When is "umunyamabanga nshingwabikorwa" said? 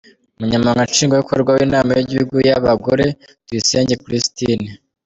0.37-1.51